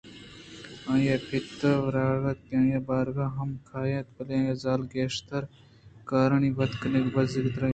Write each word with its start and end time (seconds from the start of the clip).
آئی 0.91 1.05
ءِ 1.15 1.25
پت 1.27 1.49
وداریگ 1.83 2.25
اَت 2.29 2.39
کہ 2.47 2.55
آئی 2.61 2.75
ءِباریگ 2.79 3.17
ہم 3.35 3.49
کیت 3.69 4.07
بلئے 4.15 4.37
آئیءِ 4.39 4.61
زال 4.63 4.81
گیشتر 4.93 5.41
وتی 5.45 6.01
کارانی 6.09 6.49
وت 6.57 6.71
کنگ 6.81 7.07
ءَ 7.07 7.13
بزّگ 7.13 7.45
تر 7.55 7.61
اَت 7.63 7.69